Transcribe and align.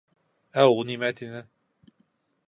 —Ә 0.61 0.63
ул 0.77 0.81
нимә 0.91 1.11
тине? 1.19 1.41